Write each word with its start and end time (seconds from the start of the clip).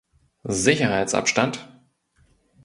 Sicherheitsabstand! 0.49 1.59